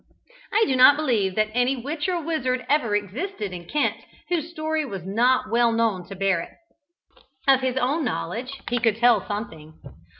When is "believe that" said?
0.97-1.49